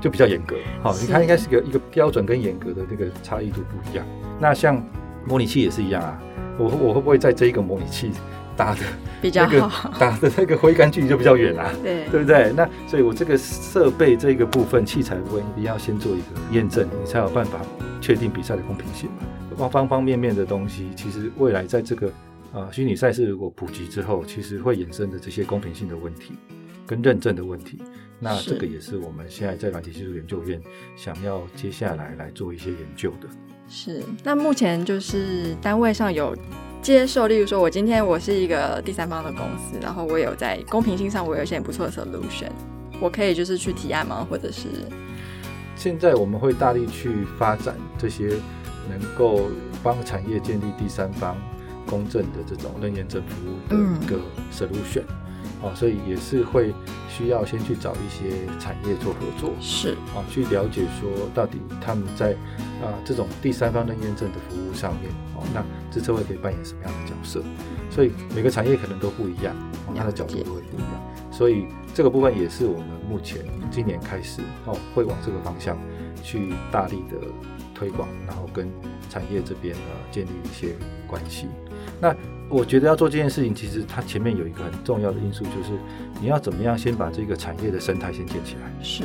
[0.00, 0.56] 就比较严格。
[0.82, 4.04] 好，你看应该是个一个标准跟严格的这个差异度不一样。
[4.40, 4.84] 那像
[5.24, 6.20] 模拟器也是一样啊。
[6.58, 8.10] 我我会不会在这一个模拟器
[8.56, 8.80] 打的
[9.22, 11.70] 比较好， 打的那个挥杆距离就比较远啊？
[11.82, 12.52] 对，对不对？
[12.54, 17.60] 那所以我这个设备这个部分器材部分一定要先做一个验证，你才有办法
[18.00, 19.08] 确定比赛的公平性
[19.56, 19.68] 嘛。
[19.68, 22.10] 方方面面的东西，其实未来在这个。
[22.52, 26.32] 啊，虚拟赛事如果普及之后，其实会衍生的这些公平性的问题
[26.86, 27.78] 跟认证的问题，
[28.18, 30.60] 那这个也是我们现在在软体技术研究院
[30.96, 33.28] 想要接下来来做一些研究的。
[33.68, 36.36] 是，那目前就是单位上有
[36.82, 42.50] 接受，例如说我今天我是一个第三方的公司，然后我有在公平性上我有一些很不错的 solution，
[43.00, 44.26] 我可以就是去提案吗？
[44.28, 44.66] 或者是
[45.76, 48.34] 现在我们会大力去发展这些
[48.88, 49.48] 能够
[49.84, 51.36] 帮产业建立第三方
[51.90, 54.16] 公正的这种认验证服务的一个
[54.52, 55.02] solution。
[55.02, 55.16] 嗯
[55.62, 56.72] 哦，所以也是会
[57.06, 62.32] 需要先去找一些产业做合作，是啊，去了解说到底他们在
[62.82, 67.42] 啊这种第三方认验证的服务上面，哦，那资策会可以扮演什么样的角色？
[67.90, 69.54] 所以每个产业可能都不一样，
[69.86, 71.30] 哦，它的角度都会不一样。
[71.30, 75.76] 所以这个部分也是我们目前今年开始哦，会往这个方向
[76.22, 77.18] 去大力的
[77.74, 78.70] 推广，然后跟
[79.10, 80.74] 产业这边呢建立一些
[81.06, 81.48] 关系。
[82.00, 82.14] 那
[82.48, 85.78] 我觉得要做这件事情，其实它前面有一个很重要的因素，就是
[86.20, 88.72] 你要怎么样先把这个产业的生态先建起来。
[88.82, 89.04] 是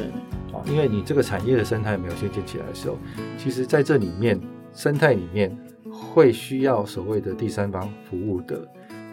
[0.52, 2.98] 啊，因为你这个产业的生态没有先建起来的时候，
[3.38, 4.40] 其实在这里面
[4.74, 5.56] 生态里面
[5.92, 8.68] 会需要所谓的第三方服务的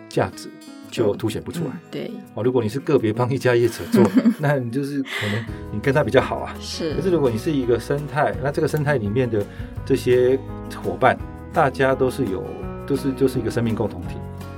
[0.09, 0.49] 价值
[0.91, 1.71] 就凸显不出来。
[1.71, 4.03] 嗯、对哦，如果你是个别帮一家业者做，
[4.41, 6.55] 那你就是可能你跟他比较好啊。
[6.59, 9.45] 是，可是如果你是一个生态，那这个生态里面的
[9.85, 10.39] 这些
[10.83, 11.19] 伙伴，
[11.53, 12.43] 大家都是有。
[12.87, 14.17] 都是就是一个生命共同体，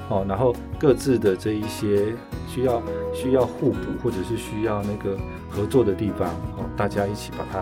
[0.09, 2.15] 哦，然后各自的这一些
[2.49, 5.17] 需要需要互补或者是需要那个
[5.49, 7.59] 合作的地方，哦，大家一起把它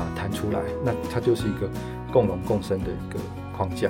[0.00, 1.68] 啊谈出来，那它就是一个
[2.12, 3.18] 共荣共生的一个
[3.56, 3.88] 框架。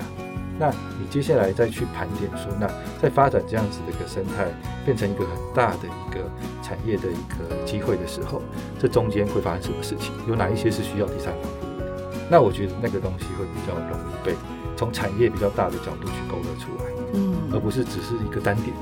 [0.59, 2.67] 那你接下来再去盘点说，那
[2.99, 4.47] 在发展这样子的一个生态，
[4.83, 6.21] 变成一个很大的一个
[6.63, 8.41] 产业的一个机会的时候，
[8.79, 10.11] 这中间会发生什么事情？
[10.27, 12.17] 有哪一些是需要第三方服务的？
[12.27, 14.56] 那我觉得那个东西会比较容易被。
[14.77, 18.73] 从产业比较大的角度去勾勒出来，嗯，而不是只是一个单点，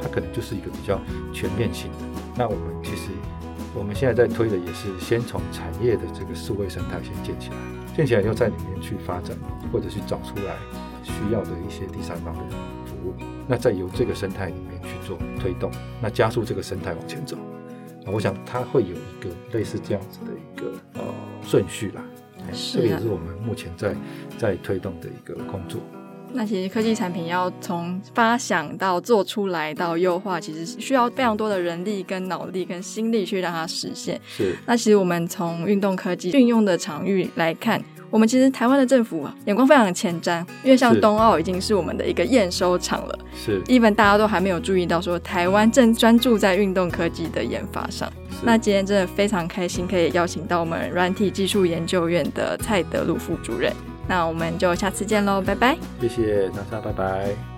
[0.00, 0.98] 它可能就是一个比较
[1.34, 1.98] 全面性的。
[2.36, 3.10] 那我们其实
[3.74, 7.56] 我们现在在推的也是先从产业的这个数位生态先建起来，
[7.96, 9.36] 建起来以后在里面去发展，
[9.72, 10.54] 或者去找出来
[11.02, 12.40] 需要的一些第三方的
[12.86, 13.14] 服务，
[13.48, 15.70] 那再由这个生态里面去做推动，
[16.00, 17.36] 那加速这个生态往前走。
[18.04, 21.04] 那我想它会有一个类似这样子的一个呃
[21.42, 22.02] 顺序啦。
[22.52, 23.94] 是这个也是我们目前在
[24.38, 25.80] 在推动的一个工作。
[26.32, 34.20] 那其实科技产品要从发想到做出来到优化，其实需要非常多的人力、跟脑力、跟心力去让它实现。
[34.24, 34.54] 是。
[34.64, 37.82] 那其实我们从运动科技运用的场域来看。
[38.10, 43.18] 我们其实台湾的政府啊，眼光非常的前瞻，因为像冬奥已经是我们的一个验收场了。
[43.34, 48.12] 是，even 大家都还没有注意到说台湾正专注在运动科技的研发上。
[48.42, 53.72] 那今天真的非常开心，可以邀请到我们软体技术研究院的蔡德鲁副主任。
[54.08, 55.76] 那我们就下次见喽，拜拜。
[56.00, 57.49] 谢谢大家，拜拜。